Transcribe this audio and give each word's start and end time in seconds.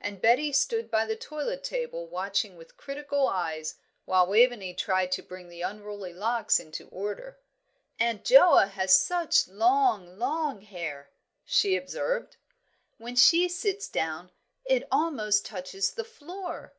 and 0.00 0.22
Betty 0.22 0.52
stood 0.52 0.92
by 0.92 1.04
the 1.06 1.16
toilet 1.16 1.64
table 1.64 2.06
watching 2.06 2.54
with 2.56 2.76
critical 2.76 3.26
eyes 3.26 3.74
while 4.04 4.28
Waveney 4.28 4.74
tried 4.74 5.10
to 5.10 5.24
bring 5.24 5.48
the 5.48 5.60
unruly 5.62 6.12
locks 6.14 6.60
into 6.60 6.86
order. 6.90 7.40
"Aunt 7.98 8.22
Joa 8.24 8.68
has 8.70 8.96
such 8.96 9.48
long, 9.48 10.20
long 10.20 10.60
hair," 10.60 11.10
she 11.44 11.74
observed. 11.74 12.36
"When 12.98 13.16
she 13.16 13.48
sits 13.48 13.88
down 13.88 14.30
it 14.64 14.86
almost 14.92 15.44
touches 15.44 15.90
the 15.90 16.04
floor. 16.04 16.72